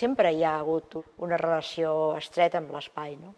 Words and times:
Sempre 0.00 0.30
hi 0.32 0.44
ha 0.48 0.54
hagut 0.56 0.94
una 1.20 1.36
relació 1.40 1.90
estreta 2.16 2.56
amb 2.62 2.70
l'espai, 2.72 3.18
no? 3.20 3.34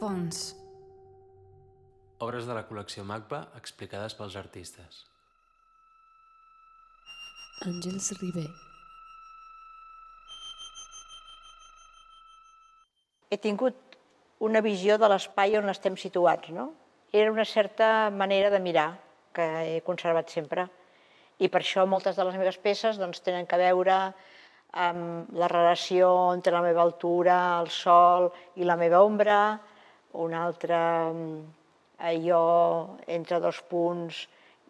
Fons. 0.00 0.42
Obres 2.26 2.50
de 2.50 2.56
la 2.58 2.66
col·lecció 2.68 3.06
MACBA 3.08 3.40
explicades 3.60 4.16
pels 4.18 4.36
artistes. 4.40 4.98
Àngels 7.70 8.10
Ribé. 8.18 8.44
He 13.32 13.40
tingut 13.40 13.96
una 14.50 14.60
visió 14.60 15.00
de 15.00 15.08
l'espai 15.14 15.56
on 15.62 15.72
estem 15.72 15.96
situats, 16.04 16.52
no? 16.52 16.68
Era 17.24 17.32
una 17.32 17.48
certa 17.48 18.10
manera 18.10 18.52
de 18.52 18.60
mirar 18.60 18.88
que 19.32 19.50
he 19.64 19.82
conservat 19.88 20.28
sempre. 20.28 20.68
I 21.42 21.48
per 21.50 21.62
això 21.62 21.84
moltes 21.90 22.14
de 22.18 22.24
les 22.26 22.38
meves 22.38 22.58
peces 22.62 22.98
doncs, 23.00 23.22
tenen 23.26 23.48
que 23.50 23.58
veure 23.58 23.96
amb 24.82 25.32
la 25.36 25.48
relació 25.50 26.08
entre 26.32 26.54
la 26.54 26.62
meva 26.64 26.84
altura, 26.86 27.38
el 27.60 27.68
sol 27.74 28.30
i 28.56 28.64
la 28.68 28.78
meva 28.80 29.02
ombra, 29.04 29.58
una 30.22 30.44
altra 30.46 30.78
allò 32.02 32.44
entre 33.06 33.40
dos 33.40 33.58
punts 33.68 34.26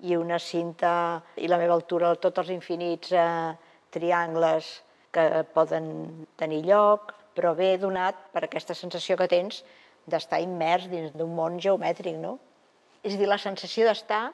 i 0.08 0.16
una 0.16 0.38
cinta 0.42 1.22
i 1.36 1.48
la 1.48 1.58
meva 1.60 1.76
altura, 1.76 2.14
tots 2.16 2.42
els 2.42 2.50
infinits 2.54 3.12
eh, 3.12 3.52
triangles 3.94 4.72
que 5.12 5.44
poden 5.54 5.86
tenir 6.40 6.62
lloc, 6.66 7.12
però 7.36 7.52
ve 7.54 7.76
donat 7.78 8.16
per 8.32 8.44
aquesta 8.44 8.74
sensació 8.74 9.16
que 9.20 9.28
tens 9.30 9.62
d'estar 10.08 10.40
immers 10.42 10.88
dins 10.90 11.12
d'un 11.14 11.36
món 11.36 11.60
geomètric, 11.62 12.16
no? 12.18 12.38
És 13.02 13.14
a 13.14 13.20
dir, 13.20 13.28
la 13.28 13.38
sensació 13.38 13.86
d'estar 13.86 14.30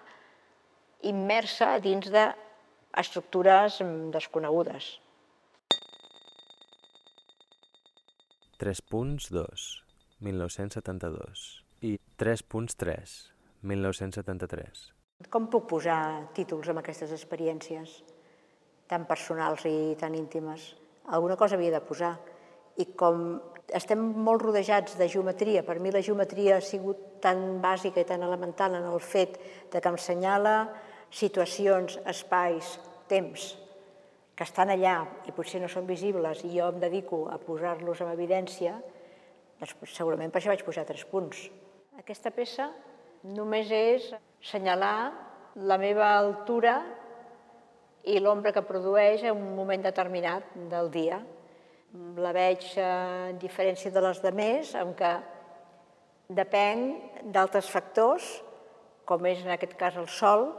immersa 1.02 1.76
dins 1.82 2.10
d'estructures 2.10 3.78
desconegudes. 4.14 4.96
3.2, 8.58 9.82
1972 10.18 11.42
i 11.86 11.94
3.3, 12.18 13.12
1973. 13.62 14.88
Com 15.30 15.46
puc 15.50 15.68
posar 15.70 16.00
títols 16.34 16.70
amb 16.70 16.82
aquestes 16.82 17.12
experiències 17.14 18.00
tan 18.90 19.06
personals 19.06 19.62
i 19.68 19.94
tan 20.00 20.16
íntimes? 20.18 20.72
Alguna 21.06 21.36
cosa 21.38 21.54
havia 21.54 21.76
de 21.76 21.82
posar. 21.86 22.16
I 22.82 22.90
com 22.98 23.38
estem 23.74 24.02
molt 24.26 24.42
rodejats 24.42 24.96
de 24.98 25.08
geometria, 25.10 25.62
per 25.62 25.78
mi 25.78 25.92
la 25.94 26.02
geometria 26.02 26.56
ha 26.58 26.64
sigut 26.64 27.20
tan 27.22 27.60
bàsica 27.62 28.02
i 28.02 28.08
tan 28.08 28.22
elemental 28.26 28.74
en 28.78 28.86
el 28.90 29.00
fet 29.02 29.38
de 29.72 29.80
que 29.80 29.90
em 29.90 29.98
senyala 29.98 30.54
situacions, 31.10 31.98
espais, 32.06 32.76
temps, 33.08 33.54
que 34.38 34.46
estan 34.46 34.70
allà 34.70 35.00
i 35.26 35.34
potser 35.34 35.58
no 35.62 35.70
són 35.70 35.88
visibles 35.88 36.44
i 36.46 36.52
jo 36.52 36.68
em 36.70 36.78
dedico 36.78 37.24
a 37.32 37.40
posar-los 37.42 38.04
en 38.04 38.12
evidència, 38.12 38.76
doncs 39.58 39.96
segurament 39.96 40.30
per 40.30 40.38
això 40.38 40.52
vaig 40.52 40.62
posar 40.66 40.86
tres 40.86 41.02
punts. 41.10 41.48
Aquesta 41.98 42.30
peça 42.30 42.68
només 43.26 43.72
és 43.74 44.12
senyalar 44.44 45.10
la 45.58 45.78
meva 45.82 46.12
altura 46.20 46.76
i 48.06 48.20
l'ombra 48.22 48.52
que 48.54 48.62
produeix 48.62 49.24
en 49.26 49.34
un 49.34 49.56
moment 49.56 49.82
determinat 49.82 50.54
del 50.70 50.92
dia. 50.94 51.18
La 52.22 52.30
veig 52.36 52.62
en 52.78 53.40
diferència 53.42 53.90
de 53.90 54.04
les 54.04 54.22
demés, 54.22 54.70
en 54.78 54.94
què 54.94 55.12
depèn 56.28 56.86
d'altres 57.34 57.66
factors, 57.72 58.28
com 59.08 59.26
és 59.26 59.42
en 59.42 59.50
aquest 59.56 59.74
cas 59.80 59.96
el 59.98 60.06
sol, 60.12 60.50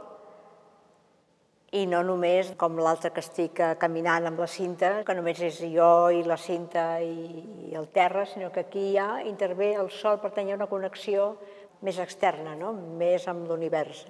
i 1.70 1.84
no 1.86 2.00
només 2.02 2.50
com 2.58 2.78
l'altre 2.82 3.12
que 3.14 3.22
estic 3.22 3.60
caminant 3.78 4.26
amb 4.26 4.40
la 4.42 4.48
cinta, 4.50 4.90
que 5.06 5.14
només 5.14 5.38
és 5.46 5.60
jo 5.70 6.10
i 6.10 6.24
la 6.26 6.38
cinta 6.40 6.98
i 7.02 7.70
el 7.78 7.86
terra, 7.94 8.24
sinó 8.26 8.50
que 8.50 8.64
aquí 8.66 8.90
ja 8.96 9.20
intervé 9.22 9.74
el 9.78 9.90
sol, 9.94 10.18
per 10.18 10.32
ha 10.34 10.42
una 10.54 10.66
connexió 10.66 11.36
més 11.82 11.98
externa, 11.98 12.56
no? 12.56 12.72
més 12.72 13.28
amb 13.28 13.46
l'univers. 13.48 14.02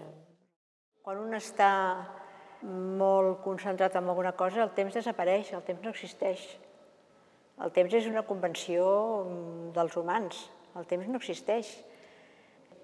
Quan 1.05 1.21
un 1.21 1.35
està 1.37 1.73
molt 2.63 3.43
concentrat 3.45 3.95
en 3.97 4.09
alguna 4.09 4.33
cosa, 4.33 4.63
el 4.65 4.73
temps 4.77 4.95
desapareix, 4.95 5.53
el 5.53 5.63
temps 5.63 5.85
no 5.85 5.93
existeix. 5.93 6.47
El 7.61 7.73
temps 7.77 7.93
és 7.93 8.09
una 8.09 8.25
convenció 8.25 8.87
dels 9.77 9.97
humans, 9.97 10.47
el 10.77 10.89
temps 10.89 11.09
no 11.09 11.21
existeix. 11.21 11.69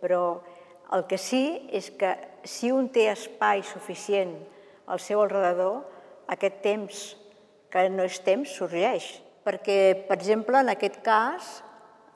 Però 0.03 0.43
el 0.93 1.07
que 1.09 1.17
sí 1.17 1.69
és 1.73 1.89
que 1.97 2.13
si 2.45 2.71
un 2.71 2.91
té 2.93 3.09
espai 3.09 3.65
suficient 3.65 4.37
al 4.87 5.01
seu 5.03 5.23
alrededor, 5.23 5.83
aquest 6.33 6.61
temps, 6.65 7.05
que 7.71 7.87
no 7.91 8.07
és 8.07 8.19
temps, 8.25 8.51
sorgeix. 8.59 9.07
Perquè, 9.47 10.07
per 10.09 10.17
exemple, 10.19 10.59
en 10.59 10.73
aquest 10.73 11.01
cas, 11.07 11.61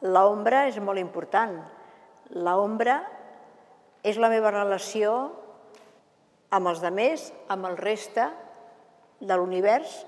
l'ombra 0.03 0.67
és 0.71 0.79
molt 0.83 0.99
important. 1.03 1.59
L'ombra 2.35 3.01
és 4.07 4.19
la 4.19 4.31
meva 4.33 4.53
relació 4.55 5.15
amb 6.51 6.71
els 6.71 6.81
demés, 6.83 7.29
amb 7.53 7.69
el 7.69 7.77
reste 7.79 8.27
de 9.21 9.37
l'univers, 9.37 10.01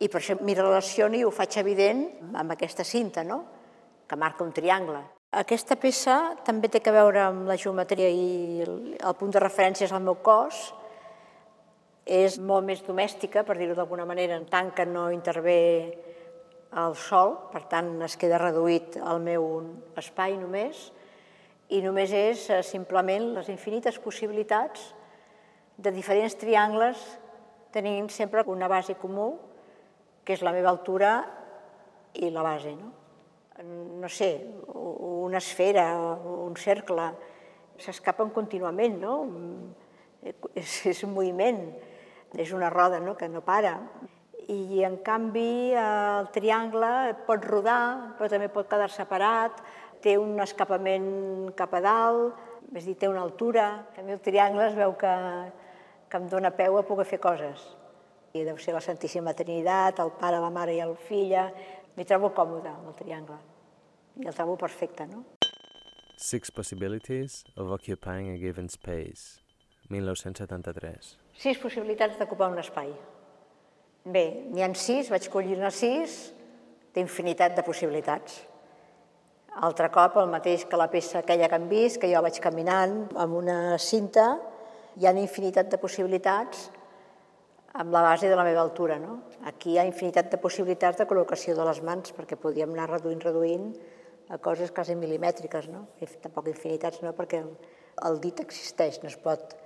i 0.00 0.08
per 0.08 0.20
això 0.20 0.36
m'hi 0.40 0.56
relaciono 0.56 1.18
i 1.18 1.24
ho 1.26 1.32
faig 1.34 1.58
evident 1.60 2.06
amb 2.40 2.54
aquesta 2.54 2.86
cinta, 2.88 3.24
no? 3.24 3.42
que 4.08 4.16
marca 4.16 4.42
un 4.42 4.52
triangle. 4.52 5.02
Aquesta 5.36 5.76
peça 5.78 6.16
també 6.42 6.66
té 6.72 6.80
que 6.82 6.90
veure 6.90 7.20
amb 7.22 7.46
la 7.46 7.54
geometria 7.60 8.08
i 8.10 8.64
el 8.64 9.14
punt 9.18 9.30
de 9.30 9.42
referència 9.42 9.86
és 9.86 9.92
el 9.94 10.02
meu 10.02 10.16
cos, 10.24 10.70
és 12.10 12.40
molt 12.42 12.66
més 12.66 12.80
domèstica, 12.82 13.44
per 13.46 13.54
dir-ho 13.54 13.76
d'alguna 13.78 14.04
manera, 14.08 14.34
en 14.34 14.48
tant 14.50 14.72
que 14.74 14.82
no 14.82 15.12
intervé 15.14 15.60
el 16.80 16.96
sol, 16.98 17.36
per 17.52 17.62
tant 17.70 17.92
es 18.02 18.16
queda 18.18 18.40
reduït 18.42 18.96
al 18.98 19.22
meu 19.22 19.46
espai 19.98 20.34
només, 20.38 20.88
i 21.70 21.78
només 21.84 22.10
és 22.10 22.48
eh, 22.50 22.64
simplement 22.66 23.28
les 23.36 23.50
infinites 23.52 24.00
possibilitats 24.02 24.88
de 25.78 25.92
diferents 25.94 26.34
triangles 26.34 26.98
tenint 27.70 28.08
sempre 28.10 28.42
una 28.50 28.66
base 28.66 28.96
comú, 28.98 29.36
que 30.26 30.34
és 30.34 30.42
la 30.42 30.52
meva 30.54 30.72
altura 30.74 31.12
i 32.18 32.32
la 32.34 32.42
base. 32.42 32.74
No, 32.74 32.90
no 34.02 34.10
sé, 34.10 34.32
una 34.66 35.38
esfera, 35.38 35.86
un 36.18 36.58
cercle, 36.58 37.06
s'escapen 37.78 38.34
contínuament, 38.34 38.98
no? 38.98 39.14
És, 40.58 40.74
és 40.90 41.04
un 41.06 41.14
moviment 41.14 41.62
és 42.38 42.52
una 42.52 42.70
roda 42.70 43.00
no? 43.00 43.16
que 43.16 43.28
no 43.28 43.42
para. 43.42 43.78
I 44.50 44.82
en 44.84 44.98
canvi 45.06 45.72
el 45.78 46.30
triangle 46.34 47.14
pot 47.26 47.44
rodar, 47.46 48.16
però 48.18 48.28
també 48.30 48.48
pot 48.50 48.68
quedar 48.70 48.90
separat, 48.90 49.60
té 50.02 50.16
un 50.18 50.38
escapament 50.42 51.52
cap 51.58 51.74
a 51.76 51.82
dalt, 51.84 52.46
és 52.74 52.86
dir, 52.86 52.96
té 52.98 53.10
una 53.10 53.22
altura. 53.22 53.68
A 53.96 54.02
mi 54.02 54.14
el 54.14 54.22
triangle 54.24 54.66
es 54.68 54.78
veu 54.78 54.96
que, 54.98 55.12
que 56.10 56.18
em 56.18 56.26
dóna 56.30 56.54
peu 56.56 56.78
a 56.78 56.86
poder 56.86 57.06
fer 57.06 57.20
coses. 57.22 57.62
I 58.34 58.44
deu 58.46 58.58
ser 58.62 58.74
la 58.74 58.82
Santíssima 58.82 59.34
Trinitat, 59.34 60.02
el 60.02 60.12
pare, 60.18 60.38
la 60.42 60.50
mare 60.54 60.74
i 60.76 60.82
el 60.82 60.96
filla. 61.08 61.48
M'hi 61.96 62.06
trobo 62.06 62.30
còmode 62.34 62.70
amb 62.70 62.92
el 62.92 62.98
triangle. 62.98 63.38
I 64.22 64.30
el 64.30 64.34
trobo 64.34 64.56
perfecte, 64.58 65.06
no? 65.10 65.24
Six 66.20 66.50
Possibilities 66.52 67.44
of 67.56 67.72
Occupying 67.72 68.30
a 68.34 68.36
Given 68.38 68.68
Space, 68.68 69.40
1973 69.88 71.16
sis 71.40 71.58
possibilitats 71.60 72.18
d'ocupar 72.20 72.50
un 72.52 72.60
espai. 72.60 72.90
Bé, 74.04 74.24
n'hi 74.52 74.64
han 74.64 74.74
sis, 74.76 75.08
vaig 75.12 75.28
collir-ne 75.32 75.70
sis, 75.72 76.18
d'infinitat 76.96 77.54
de 77.56 77.64
possibilitats. 77.64 78.42
Altre 79.66 79.88
cop, 79.92 80.18
el 80.20 80.28
mateix 80.30 80.66
que 80.68 80.78
la 80.78 80.90
peça 80.92 81.20
aquella 81.20 81.48
que 81.48 81.56
hem 81.58 81.68
vist, 81.70 82.00
que 82.00 82.10
jo 82.10 82.20
vaig 82.24 82.36
caminant 82.44 83.00
amb 83.18 83.38
una 83.40 83.78
cinta, 83.82 84.34
hi 85.00 85.06
ha 85.06 85.14
infinitat 85.16 85.70
de 85.72 85.80
possibilitats 85.80 86.68
amb 87.80 87.92
la 87.94 88.02
base 88.02 88.28
de 88.28 88.36
la 88.36 88.44
meva 88.44 88.60
altura. 88.60 88.98
No? 88.98 89.20
Aquí 89.48 89.74
hi 89.74 89.80
ha 89.80 89.86
infinitat 89.88 90.30
de 90.32 90.40
possibilitats 90.42 91.00
de 91.00 91.08
col·locació 91.08 91.56
de 91.56 91.66
les 91.66 91.80
mans, 91.86 92.12
perquè 92.16 92.36
podíem 92.36 92.76
anar 92.76 92.90
reduint, 92.90 93.24
reduint 93.24 93.66
a 94.28 94.38
coses 94.38 94.72
quasi 94.76 94.96
milimètriques. 94.98 95.70
No? 95.72 95.86
Tampoc 96.20 96.52
infinitats 96.52 97.00
no, 97.04 97.14
perquè 97.16 97.42
el 98.06 98.20
dit 98.20 98.44
existeix, 98.44 99.00
no 99.02 99.08
es 99.08 99.18
pot 99.20 99.56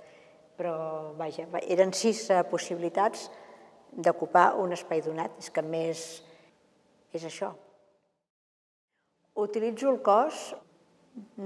però 0.57 1.13
vaja, 1.19 1.47
eren 1.63 1.93
sis 1.93 2.25
eh, 2.31 2.43
possibilitats 2.49 3.29
d'ocupar 3.95 4.53
un 4.59 4.75
espai 4.75 5.01
donat. 5.03 5.35
És 5.39 5.51
que 5.51 5.63
més 5.63 6.05
és 7.15 7.23
això. 7.23 7.53
Utilitzo 9.39 9.91
el 9.91 10.01
cos 10.03 10.53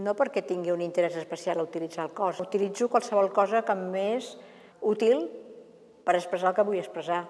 no 0.01 0.15
perquè 0.17 0.41
tingui 0.45 0.73
un 0.73 0.81
interès 0.81 1.17
especial 1.17 1.59
a 1.59 1.65
utilitzar 1.65 2.07
el 2.07 2.13
cos. 2.17 2.41
Utilitzo 2.41 2.89
qualsevol 2.89 3.29
cosa 3.33 3.61
que 3.65 3.75
m'és 3.77 4.31
útil 4.81 5.27
per 6.05 6.15
expressar 6.17 6.51
el 6.51 6.57
que 6.57 6.65
vull 6.65 6.81
expressar. 6.81 7.23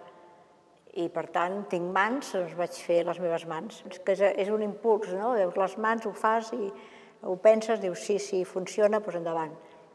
I, 1.00 1.06
per 1.14 1.28
tant, 1.32 1.62
tinc 1.70 1.92
mans, 1.94 2.32
doncs 2.34 2.56
vaig 2.58 2.78
fer 2.82 3.04
les 3.06 3.20
meves 3.22 3.46
mans. 3.48 3.84
És 3.92 4.00
que 4.04 4.16
és 4.16 4.50
un 4.50 4.64
impuls, 4.66 5.12
no? 5.14 5.36
Veus 5.38 5.60
les 5.60 5.76
mans, 5.78 6.08
ho 6.08 6.14
fas 6.16 6.54
i 6.56 6.72
ho 7.22 7.36
penses, 7.44 7.82
dius 7.84 8.02
sí, 8.08 8.18
sí, 8.24 8.42
funciona, 8.48 9.04
doncs 9.04 9.20
endavant. 9.20 9.54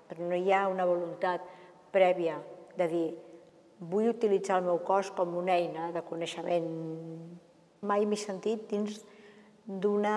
Però 0.09 0.29
no 0.29 0.37
hi 0.37 0.53
ha 0.53 0.67
una 0.69 0.87
voluntat 0.87 1.45
prèvia 1.95 2.41
de 2.79 2.91
dir 2.91 3.07
vull 3.79 4.11
utilitzar 4.11 4.59
el 4.61 4.69
meu 4.69 4.81
cos 4.87 5.11
com 5.15 5.35
una 5.39 5.57
eina 5.57 5.91
de 5.95 6.03
coneixement. 6.07 6.69
Mai 7.85 8.07
m'he 8.09 8.19
sentit 8.19 8.69
dins 8.71 9.01
d'una 9.65 10.17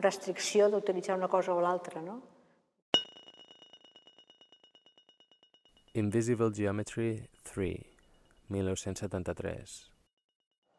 restricció 0.00 0.68
d'utilitzar 0.72 1.16
una 1.16 1.28
cosa 1.28 1.54
o 1.54 1.60
l'altra, 1.60 2.02
no? 2.02 2.20
Invisible 5.98 6.50
Geometry 6.54 7.10
3, 7.52 7.76
1973. 8.54 9.76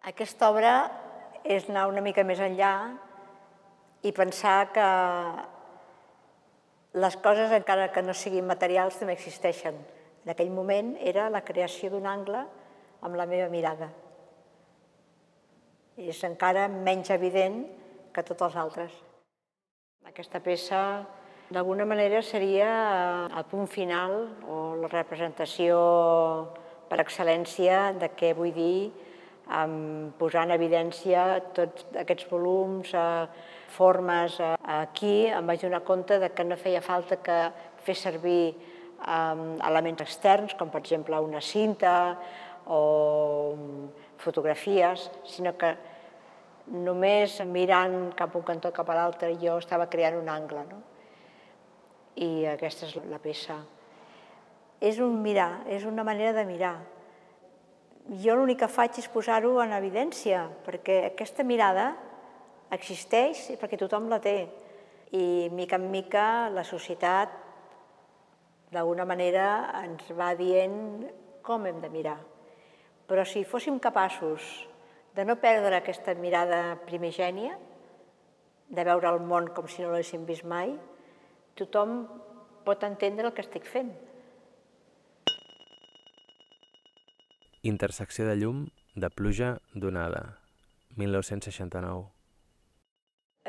Aquesta 0.09 0.49
obra 0.49 0.73
és 1.43 1.67
anar 1.69 1.87
una 1.89 2.01
mica 2.01 2.23
més 2.23 2.39
enllà 2.39 2.73
i 4.05 4.13
pensar 4.15 4.71
que 4.71 4.89
les 6.93 7.15
coses, 7.21 7.51
encara 7.53 7.89
que 7.93 8.01
no 8.01 8.15
siguin 8.15 8.47
materials, 8.47 8.97
també 8.97 9.13
existeixen. 9.17 9.77
En 10.29 10.35
aquell 10.35 10.51
moment 10.53 10.91
era 11.09 11.23
la 11.33 11.39
creació 11.41 11.89
d'un 11.89 12.03
angle 12.05 12.43
amb 13.01 13.15
la 13.17 13.25
meva 13.25 13.47
mirada. 13.49 13.87
És 15.97 16.19
encara 16.27 16.67
menys 16.69 17.09
evident 17.15 17.63
que 18.13 18.23
tots 18.27 18.45
els 18.45 18.59
altres. 18.61 18.93
Aquesta 20.05 20.37
peça, 20.45 20.83
d'alguna 21.49 21.89
manera, 21.89 22.21
seria 22.21 22.69
el 23.25 23.49
punt 23.49 23.65
final 23.73 24.15
o 24.45 24.61
la 24.83 24.93
representació 24.93 25.81
per 26.93 27.01
excel·lència 27.01 27.81
de 27.97 28.13
què 28.13 28.35
vull 28.37 28.53
dir 28.53 28.93
um, 29.49 30.13
posar 30.21 30.45
en 30.45 30.53
evidència 30.61 31.27
tots 31.57 31.89
aquests 32.05 32.29
volums, 32.29 32.93
eh, 32.93 33.45
formes. 33.81 34.37
Eh, 34.37 34.55
aquí 34.77 35.15
em 35.25 35.49
vaig 35.49 35.65
donar 35.65 35.81
compte 35.89 36.21
de 36.21 36.29
que 36.29 36.45
no 36.45 36.65
feia 36.69 36.85
falta 36.85 37.17
que 37.17 37.47
fer 37.81 37.97
servir 37.97 38.77
um, 39.05 39.57
elements 39.65 40.03
externs, 40.03 40.55
com 40.59 40.69
per 40.69 40.81
exemple 40.81 41.19
una 41.19 41.41
cinta 41.41 42.17
o 42.69 43.55
fotografies, 44.19 45.09
sinó 45.25 45.55
que 45.57 45.73
només 46.69 47.39
mirant 47.49 48.11
cap 48.17 48.35
un 48.37 48.45
cantó 48.45 48.71
cap 48.75 48.89
a 48.89 48.97
l'altre 48.99 49.33
jo 49.41 49.57
estava 49.57 49.89
creant 49.89 50.19
un 50.19 50.29
angle. 50.29 50.65
No? 50.69 50.81
I 52.19 52.45
aquesta 52.53 52.85
és 52.85 52.97
la 53.09 53.19
peça. 53.23 53.57
És 54.79 54.99
un 55.03 55.17
mirar, 55.23 55.65
és 55.67 55.85
una 55.87 56.05
manera 56.07 56.33
de 56.35 56.45
mirar. 56.47 56.75
Jo 58.23 58.35
l'únic 58.35 58.61
que 58.61 58.69
faig 58.71 58.99
és 59.01 59.09
posar-ho 59.11 59.57
en 59.63 59.73
evidència, 59.75 60.45
perquè 60.65 61.01
aquesta 61.09 61.43
mirada 61.43 61.91
existeix 62.73 63.49
perquè 63.59 63.77
tothom 63.81 64.09
la 64.09 64.19
té. 64.23 64.47
I 65.11 65.49
mica 65.53 65.79
en 65.79 65.89
mica 65.89 66.49
la 66.53 66.63
societat 66.63 67.48
d'alguna 68.73 69.05
manera 69.05 69.45
ens 69.83 70.09
va 70.17 70.33
dient 70.37 71.07
com 71.45 71.65
hem 71.65 71.79
de 71.81 71.89
mirar. 71.89 72.19
Però 73.09 73.25
si 73.25 73.43
fóssim 73.43 73.79
capaços 73.81 74.45
de 75.15 75.25
no 75.25 75.39
perdre 75.41 75.79
aquesta 75.79 76.13
mirada 76.13 76.77
primigènia, 76.85 77.57
de 78.69 78.85
veure 78.85 79.09
el 79.09 79.23
món 79.25 79.49
com 79.55 79.67
si 79.67 79.81
no 79.81 79.89
l'haguéssim 79.89 80.27
vist 80.29 80.45
mai, 80.45 80.75
tothom 81.57 82.03
pot 82.67 82.85
entendre 82.85 83.25
el 83.25 83.33
que 83.33 83.45
estic 83.45 83.65
fent. 83.65 83.89
Intersecció 87.65 88.29
de 88.29 88.37
llum 88.37 88.67
de 88.95 89.09
pluja 89.09 89.57
donada, 89.73 90.37
1969. 90.95 92.18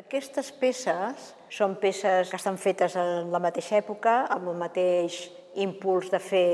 Aquestes 0.00 0.48
peces 0.56 1.24
són 1.52 1.74
peces 1.80 2.30
que 2.30 2.38
estan 2.38 2.56
fetes 2.56 2.94
en 2.96 3.28
la 3.34 3.40
mateixa 3.42 3.76
època, 3.82 4.22
amb 4.32 4.48
el 4.48 4.56
mateix 4.56 5.18
impuls 5.60 6.08
de 6.12 6.20
fer 6.22 6.46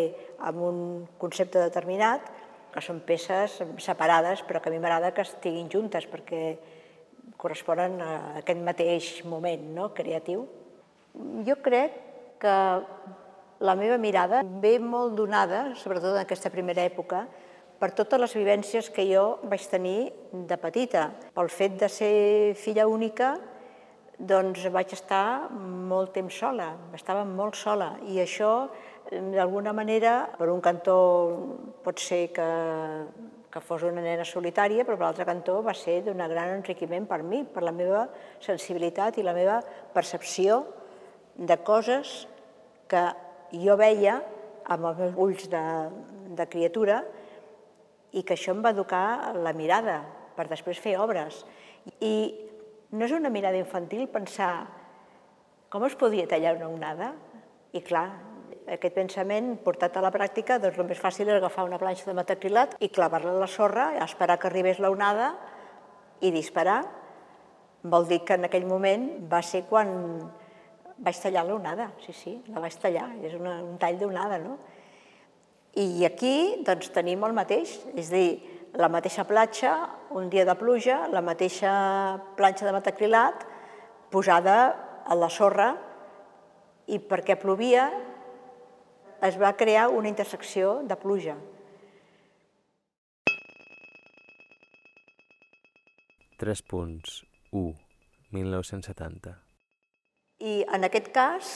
amb 0.48 0.64
un 0.66 0.81
concepte 1.20 1.60
determinat, 1.62 2.26
que 2.75 2.82
són 2.82 2.98
peces 3.06 3.60
separades, 3.84 4.43
però 4.48 4.58
que 4.60 4.72
a 4.72 4.75
mi 4.75 4.81
m'agrada 4.82 5.12
que 5.14 5.22
estiguin 5.22 5.70
juntes 5.70 6.08
perquè 6.10 6.40
corresponen 7.38 8.00
a 8.02 8.10
aquest 8.43 8.66
mateix 8.66 9.12
moment 9.31 9.62
no? 9.78 9.92
creatiu. 9.94 10.42
Jo 11.46 11.60
crec 11.62 11.94
que 12.42 12.56
la 13.62 13.76
meva 13.78 14.00
mirada 14.00 14.42
ve 14.42 14.75
molt 14.82 15.14
donada, 15.14 15.69
sobretot 15.78 16.16
en 16.16 16.25
aquesta 16.25 16.50
primera 16.50 16.82
època, 16.82 17.28
per 17.81 17.93
totes 17.93 18.20
les 18.20 18.34
vivències 18.37 18.88
que 18.93 19.05
jo 19.08 19.38
vaig 19.44 19.67
tenir 19.69 20.12
de 20.32 20.56
petita. 20.61 21.11
Pel 21.37 21.50
fet 21.52 21.76
de 21.81 21.88
ser 21.93 22.55
filla 22.56 22.87
única, 22.88 23.34
doncs 24.17 24.64
vaig 24.73 24.94
estar 24.96 25.50
molt 25.52 26.14
temps 26.17 26.32
sola, 26.40 26.70
estava 26.96 27.25
molt 27.28 27.56
sola, 27.61 27.93
i 28.08 28.20
això 28.23 28.69
d'alguna 29.11 29.75
manera, 29.76 30.23
per 30.38 30.49
un 30.50 30.62
cantó 30.64 30.96
pot 31.84 32.00
ser 32.00 32.31
que, 32.34 32.46
que 33.52 33.61
fos 33.61 33.84
una 33.87 34.02
nena 34.02 34.25
solitària, 34.25 34.87
però 34.87 34.96
per 34.96 35.06
l'altre 35.06 35.28
cantó 35.28 35.61
va 35.62 35.75
ser 35.76 36.00
d'un 36.06 36.25
gran 36.25 36.56
enriquiment 36.56 37.06
per 37.06 37.20
mi, 37.23 37.44
per 37.44 37.62
la 37.62 37.75
meva 37.76 38.06
sensibilitat 38.40 39.20
i 39.20 39.26
la 39.26 39.37
meva 39.37 39.61
percepció 39.94 40.64
de 41.37 41.61
coses 41.61 42.25
que 42.88 43.05
jo 43.52 43.76
veia 43.76 44.23
amb 44.64 44.88
els 44.88 44.99
meus 44.99 45.20
ulls 45.23 45.46
de, 45.52 45.62
de 46.40 46.49
criatura 46.50 47.02
i 48.12 48.23
que 48.23 48.37
això 48.37 48.55
em 48.55 48.62
va 48.64 48.75
educar 48.76 49.35
la 49.35 49.55
mirada 49.56 50.00
per 50.37 50.47
després 50.50 50.81
fer 50.82 50.97
obres. 51.00 51.43
I 52.00 52.14
no 52.93 53.05
és 53.06 53.14
una 53.17 53.32
mirada 53.32 53.58
infantil 53.58 54.06
pensar 54.12 54.67
com 55.69 55.85
es 55.85 55.97
podia 55.99 56.29
tallar 56.31 56.55
una 56.56 56.69
onada? 56.70 57.11
I 57.75 57.82
clar, 57.85 58.06
aquest 58.70 58.94
pensament 58.94 59.56
portat 59.64 59.97
a 59.99 60.03
la 60.05 60.12
pràctica, 60.14 60.61
doncs 60.62 60.79
el 60.79 60.87
més 60.88 61.00
fàcil 61.03 61.29
és 61.29 61.38
agafar 61.38 61.67
una 61.67 61.79
planxa 61.82 62.06
de 62.08 62.14
metacrilat 62.17 62.76
i 62.81 62.88
clavar-la 62.94 63.35
a 63.35 63.43
la 63.43 63.50
sorra, 63.50 63.91
esperar 64.05 64.38
que 64.38 64.49
arribés 64.50 64.81
la 64.82 64.93
onada 64.94 65.32
i 66.23 66.31
disparar. 66.35 66.81
Vol 67.82 68.06
dir 68.09 68.23
que 68.26 68.38
en 68.38 68.47
aquell 68.47 68.67
moment 68.67 69.09
va 69.31 69.43
ser 69.43 69.64
quan 69.69 69.91
vaig 70.97 71.19
tallar 71.20 71.44
l'onada, 71.44 71.91
sí, 72.06 72.14
sí, 72.17 72.32
la 72.55 72.62
vaig 72.62 72.79
tallar, 72.81 73.11
és 73.26 73.35
una, 73.37 73.59
un 73.67 73.76
tall 73.79 73.99
d'onada, 74.00 74.38
no? 74.41 74.56
I 75.76 76.06
aquí 76.08 76.62
doncs, 76.64 76.88
tenim 76.94 77.25
el 77.26 77.34
mateix, 77.37 77.75
és 77.93 78.08
a 78.08 78.17
dir, 78.17 78.31
la 78.81 78.88
mateixa 78.93 79.26
platja, 79.28 79.75
un 80.17 80.31
dia 80.32 80.46
de 80.49 80.55
pluja, 80.56 81.02
la 81.12 81.23
mateixa 81.25 81.73
planxa 82.37 82.64
de 82.69 82.73
metacrilat 82.76 83.44
posada 84.12 84.56
a 85.05 85.17
la 85.17 85.28
sorra 85.32 85.75
i 86.88 86.99
perquè 87.00 87.37
plovia 87.40 87.90
es 89.26 89.37
va 89.40 89.52
crear 89.56 89.88
una 89.93 90.08
intersecció 90.08 90.81
de 90.84 90.96
pluja. 90.96 91.37
Tres 96.37 96.61
punts. 96.62 97.23
1. 97.52 97.73
1970. 98.33 99.33
I 100.45 100.59
en 100.68 100.85
aquest 100.85 101.09
cas 101.14 101.52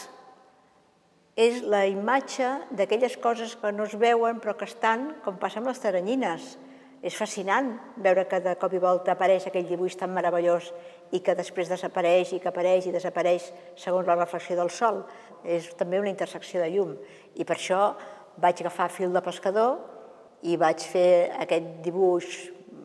és 1.40 1.62
la 1.64 1.86
imatge 1.88 2.48
d'aquelles 2.76 3.14
coses 3.22 3.54
que 3.56 3.70
no 3.72 3.86
es 3.88 3.94
veuen 3.96 4.42
però 4.42 4.52
que 4.58 4.66
estan, 4.68 5.14
com 5.24 5.38
passa 5.40 5.60
amb 5.60 5.70
les 5.70 5.80
taranyines. 5.80 6.56
És 7.00 7.16
fascinant 7.16 7.70
veure 8.04 8.26
que 8.28 8.42
de 8.44 8.52
cop 8.60 8.74
i 8.76 8.80
volta 8.82 9.14
apareix 9.14 9.46
aquell 9.48 9.68
dibuix 9.68 9.96
tan 9.96 10.12
meravellós 10.12 10.68
i 11.16 11.22
que 11.24 11.34
després 11.38 11.70
desapareix 11.72 12.34
i 12.36 12.40
que 12.42 12.50
apareix 12.50 12.90
i 12.90 12.92
desapareix 12.92 13.46
segons 13.80 14.04
la 14.10 14.18
reflexió 14.18 14.58
del 14.58 14.68
sol. 14.68 15.00
És 15.44 15.70
també 15.80 16.00
una 16.02 16.12
intersecció 16.12 16.60
de 16.60 16.68
llum. 16.74 16.92
I 17.40 17.48
per 17.48 17.56
això 17.56 17.80
vaig 18.36 18.60
agafar 18.60 18.90
fil 18.92 19.16
de 19.16 19.24
pescador 19.24 19.80
i 20.44 20.60
vaig 20.60 20.84
fer 20.92 21.32
aquest 21.40 21.72
dibuix, 21.86 22.36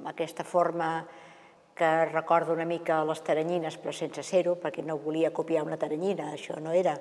aquesta 0.08 0.48
forma 0.48 1.04
que 1.76 1.92
recorda 2.08 2.56
una 2.56 2.64
mica 2.64 3.04
les 3.04 3.20
taranyines, 3.20 3.76
però 3.84 3.92
sense 3.92 4.24
ser-ho, 4.24 4.56
perquè 4.56 4.80
no 4.80 4.96
volia 4.96 5.36
copiar 5.36 5.68
una 5.68 5.76
taranyina, 5.76 6.32
això 6.32 6.56
no 6.64 6.72
era. 6.72 6.96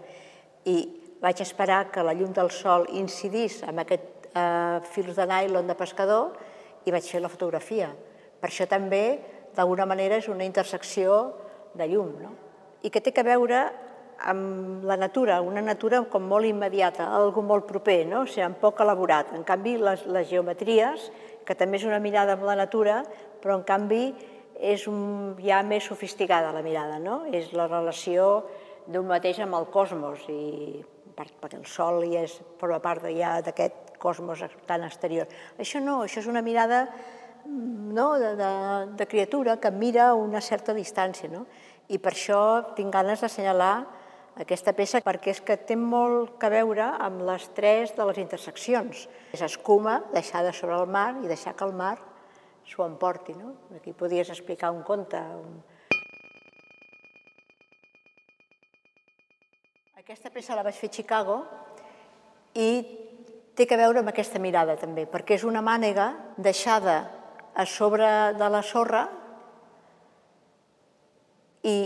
I 0.66 1.03
vaig 1.24 1.40
esperar 1.40 1.86
que 1.90 2.04
la 2.04 2.12
llum 2.12 2.34
del 2.36 2.50
sol 2.52 2.84
incidís 2.92 3.62
en 3.64 3.80
aquest 3.80 4.28
eh, 4.34 4.80
fils 4.92 5.16
de 5.16 5.24
nylon 5.30 5.70
de 5.70 5.76
pescador 5.78 6.34
i 6.84 6.92
vaig 6.92 7.06
fer 7.08 7.22
la 7.24 7.32
fotografia. 7.32 7.88
Per 8.40 8.50
això 8.50 8.66
també, 8.68 9.20
d'alguna 9.56 9.86
manera, 9.88 10.18
és 10.20 10.28
una 10.28 10.44
intersecció 10.44 11.16
de 11.74 11.88
llum, 11.88 12.12
no? 12.20 12.34
i 12.84 12.90
que 12.92 13.00
té 13.00 13.14
a 13.16 13.24
veure 13.24 13.64
amb 14.28 14.84
la 14.84 14.98
natura, 15.00 15.40
una 15.42 15.62
natura 15.64 16.02
com 16.12 16.28
molt 16.28 16.46
immediata, 16.46 17.08
algo 17.16 17.42
molt 17.42 17.64
proper, 17.66 18.02
no? 18.06 18.22
o 18.24 18.28
sigui, 18.28 18.50
poc 18.60 18.84
elaborat. 18.84 19.32
En 19.34 19.48
canvi, 19.48 19.78
les, 19.80 20.04
les 20.04 20.28
geometries, 20.28 21.08
que 21.44 21.56
també 21.56 21.80
és 21.80 21.88
una 21.88 22.02
mirada 22.04 22.36
amb 22.36 22.44
la 22.44 22.58
natura, 22.60 23.00
però 23.40 23.56
en 23.58 23.64
canvi 23.64 24.04
és 24.60 24.84
un, 24.88 25.34
ja 25.42 25.64
més 25.66 25.88
sofisticada 25.88 26.52
la 26.54 26.62
mirada, 26.62 27.00
no? 27.00 27.22
és 27.32 27.52
la 27.56 27.66
relació 27.70 28.44
d'un 28.86 29.08
mateix 29.08 29.40
amb 29.40 29.56
el 29.56 29.70
cosmos, 29.72 30.28
i 30.28 30.84
per, 31.16 31.28
perquè 31.40 31.58
el 31.60 31.66
sol 31.70 32.02
ja 32.10 32.24
és, 32.26 32.38
forma 32.60 32.80
part 32.84 33.06
ja 33.14 33.38
d'aquest 33.44 33.96
cosmos 34.02 34.42
tan 34.68 34.84
exterior. 34.84 35.28
Això 35.58 35.80
no, 35.80 36.02
això 36.04 36.20
és 36.20 36.30
una 36.30 36.42
mirada 36.44 36.84
no, 37.46 38.14
de, 38.18 38.34
de, 38.36 38.52
de 38.96 39.06
criatura 39.06 39.58
que 39.60 39.70
mira 39.70 40.10
a 40.10 40.14
una 40.14 40.40
certa 40.40 40.74
distància. 40.74 41.28
No? 41.32 41.44
I 41.88 42.00
per 42.00 42.14
això 42.14 42.40
tinc 42.76 42.92
ganes 42.92 43.24
d'assenyalar 43.24 43.74
aquesta 44.40 44.72
peça 44.74 44.98
perquè 45.04 45.30
és 45.30 45.40
que 45.46 45.56
té 45.56 45.76
molt 45.78 46.34
que 46.42 46.50
veure 46.50 46.88
amb 47.04 47.22
les 47.28 47.46
tres 47.54 47.92
de 47.94 48.06
les 48.08 48.18
interseccions. 48.18 49.06
És 49.34 49.44
escuma 49.46 50.00
deixada 50.14 50.52
sobre 50.52 50.78
el 50.80 50.90
mar 50.90 51.12
i 51.22 51.30
deixar 51.30 51.54
que 51.54 51.66
el 51.68 51.76
mar 51.76 51.98
s'ho 52.66 52.86
emporti. 52.86 53.36
No? 53.38 53.54
Aquí 53.76 53.92
podies 53.92 54.32
explicar 54.34 54.72
un 54.74 54.82
conte. 54.82 55.20
Un... 55.20 55.62
Aquesta 60.04 60.28
peça 60.28 60.52
la 60.52 60.60
vaig 60.60 60.76
fer 60.76 60.90
a 60.90 60.92
Chicago 60.92 61.34
i 62.60 62.66
té 63.56 63.64
que 63.64 63.78
veure 63.80 64.02
amb 64.02 64.10
aquesta 64.10 64.36
mirada 64.36 64.74
també, 64.76 65.06
perquè 65.08 65.38
és 65.38 65.46
una 65.48 65.62
mànega 65.64 66.10
deixada 66.36 66.96
a 67.56 67.64
sobre 67.64 68.10
de 68.36 68.48
la 68.52 68.60
sorra 68.60 69.06
i 71.64 71.76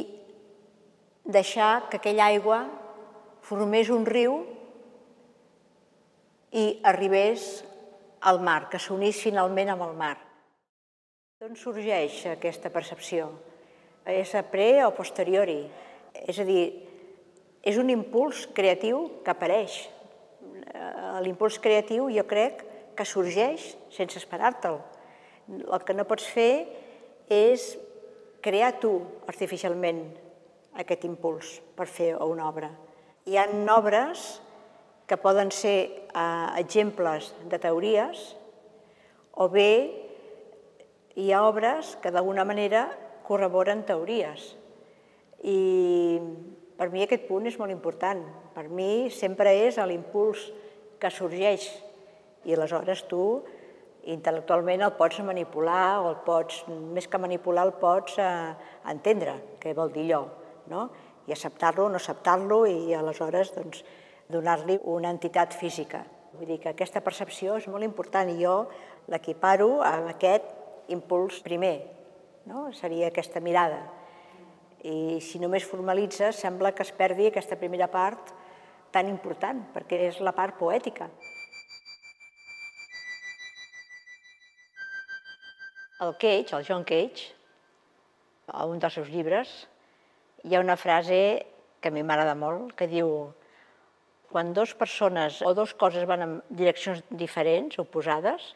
deixar 1.38 1.86
que 1.92 2.00
aquella 2.00 2.26
aigua 2.32 2.58
formés 3.46 3.94
un 3.94 4.02
riu 4.02 4.34
i 6.50 6.66
arribés 6.90 7.46
al 8.26 8.42
mar, 8.42 8.64
que 8.66 8.82
s'unís 8.82 9.22
finalment 9.22 9.70
amb 9.76 9.86
el 9.86 9.94
mar. 9.94 10.16
D'on 11.38 11.54
sorgeix 11.54 12.24
aquesta 12.34 12.74
percepció? 12.74 13.30
És 14.02 14.34
a 14.34 14.42
pre 14.42 14.72
o 14.88 14.90
posteriori? 14.98 15.60
És 16.26 16.42
a 16.42 16.50
dir, 16.50 16.87
és 17.62 17.78
un 17.78 17.90
impuls 17.90 18.46
creatiu 18.54 19.04
que 19.24 19.32
apareix. 19.32 19.80
L'impuls 21.24 21.58
creatiu 21.62 22.08
jo 22.12 22.24
crec 22.28 22.64
que 22.96 23.06
sorgeix 23.06 23.74
sense 23.94 24.18
esperar-te'l. 24.18 24.80
El 25.48 25.84
que 25.86 25.96
no 25.96 26.06
pots 26.08 26.26
fer 26.28 26.66
és 27.32 27.70
crear 28.44 28.74
tu 28.82 28.92
artificialment 29.30 30.02
aquest 30.78 31.06
impuls 31.08 31.58
per 31.76 31.88
fer 31.90 32.12
una 32.22 32.48
obra. 32.48 32.70
Hi 33.26 33.36
ha 33.36 33.48
obres 33.74 34.40
que 35.08 35.16
poden 35.16 35.50
ser 35.50 35.78
eh, 35.88 36.48
exemples 36.60 37.32
de 37.48 37.58
teories 37.58 38.20
o 39.32 39.48
bé 39.48 39.72
hi 41.18 41.32
ha 41.32 41.42
obres 41.48 41.96
que 42.02 42.12
d'alguna 42.14 42.44
manera 42.44 42.88
corroboren 43.26 43.84
teories. 43.88 44.54
I 45.42 46.18
per 46.78 46.88
mi 46.94 47.02
aquest 47.02 47.26
punt 47.26 47.48
és 47.50 47.58
molt 47.58 47.74
important. 47.74 48.22
Per 48.54 48.68
mi 48.70 49.10
sempre 49.10 49.50
és 49.66 49.78
l'impuls 49.90 50.46
que 51.02 51.10
sorgeix 51.10 51.66
i 52.46 52.54
aleshores 52.54 53.02
tu 53.10 53.22
intel·lectualment 54.08 54.84
el 54.86 54.94
pots 54.96 55.18
manipular 55.26 55.98
o 56.00 56.12
el 56.12 56.18
pots, 56.24 56.62
més 56.94 57.08
que 57.10 57.20
manipular, 57.20 57.66
el 57.66 57.74
pots 57.82 58.16
eh, 58.22 58.28
entendre 58.88 59.34
què 59.60 59.74
vol 59.76 59.90
dir 59.92 60.06
allò 60.06 60.22
no? 60.70 60.86
i 61.26 61.34
acceptar-lo 61.34 61.88
o 61.88 61.90
no 61.92 61.98
acceptar-lo 62.00 62.62
i 62.70 62.94
aleshores 62.96 63.52
doncs, 63.56 63.82
donar-li 64.32 64.78
una 64.88 65.10
entitat 65.12 65.56
física. 65.56 66.04
Vull 66.36 66.48
dir 66.48 66.58
que 66.62 66.72
aquesta 66.72 67.02
percepció 67.04 67.58
és 67.58 67.68
molt 67.68 67.84
important 67.84 68.30
i 68.30 68.38
jo 68.40 68.56
l'equiparo 69.12 69.80
amb 69.84 70.12
aquest 70.14 70.88
impuls 70.94 71.42
primer, 71.44 71.76
no? 72.48 72.68
seria 72.76 73.10
aquesta 73.10 73.42
mirada. 73.44 73.82
I 74.86 75.18
si 75.24 75.40
només 75.42 75.66
formalitza, 75.66 76.30
sembla 76.32 76.70
que 76.70 76.84
es 76.86 76.92
perdi 76.94 77.26
aquesta 77.28 77.58
primera 77.58 77.88
part 77.90 78.30
tan 78.94 79.08
important, 79.10 79.64
perquè 79.74 79.98
és 80.06 80.20
la 80.22 80.32
part 80.36 80.54
poètica. 80.58 81.08
El 86.00 86.14
Cage, 86.14 86.54
el 86.54 86.64
John 86.64 86.84
Cage, 86.86 87.34
a 88.46 88.64
un 88.70 88.78
dels 88.78 88.94
seus 88.94 89.10
llibres, 89.10 89.50
hi 90.44 90.54
ha 90.54 90.62
una 90.62 90.78
frase 90.78 91.18
que 91.82 91.90
a 91.90 91.94
mi 91.94 92.04
m'agrada 92.06 92.36
molt, 92.38 92.70
que 92.78 92.86
diu 92.86 93.10
quan 94.30 94.52
dues 94.54 94.74
persones 94.78 95.42
o 95.42 95.54
dues 95.56 95.74
coses 95.74 96.06
van 96.06 96.22
en 96.22 96.32
direccions 96.48 97.02
diferents, 97.10 97.78
oposades, 97.82 98.54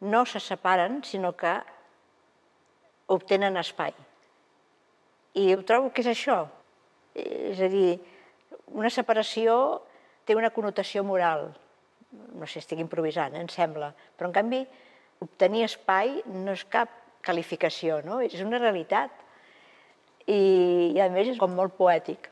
no 0.00 0.24
se 0.24 0.40
separen, 0.40 1.02
sinó 1.02 1.32
que 1.36 1.54
obtenen 3.08 3.56
espai. 3.56 3.94
I 5.34 5.50
ho 5.54 5.62
trobo 5.66 5.90
que 5.90 6.04
és 6.04 6.10
això. 6.12 6.44
És 7.14 7.60
a 7.62 7.68
dir, 7.70 7.98
una 8.74 8.90
separació 8.90 9.82
té 10.26 10.36
una 10.38 10.52
connotació 10.54 11.04
moral. 11.06 11.48
No 12.38 12.46
sé, 12.46 12.62
estic 12.62 12.80
improvisant, 12.82 13.34
em 13.38 13.50
sembla. 13.50 13.90
Però, 14.16 14.30
en 14.30 14.36
canvi, 14.36 14.62
obtenir 15.24 15.64
espai 15.66 16.20
no 16.30 16.54
és 16.54 16.64
cap 16.70 16.92
qualificació, 17.24 18.00
no? 18.04 18.20
és 18.20 18.40
una 18.44 18.60
realitat 18.60 19.10
i, 20.26 20.92
i 20.94 21.00
a 21.00 21.08
més 21.12 21.32
és 21.34 21.40
com 21.40 21.54
molt 21.56 21.76
poètic. 21.78 22.30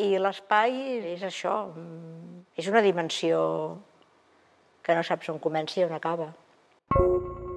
I 0.00 0.14
l'espai 0.20 0.76
és 1.14 1.24
això, 1.26 1.56
és 2.56 2.70
una 2.72 2.84
dimensió 2.84 3.42
que 4.84 4.96
no 4.96 5.04
saps 5.04 5.28
on 5.32 5.42
comença 5.42 5.80
i 5.80 5.84
on 5.84 5.96
acaba. 5.96 6.32
thank 6.92 7.38
you 7.38 7.49